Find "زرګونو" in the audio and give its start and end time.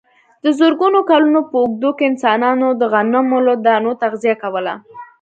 0.59-0.99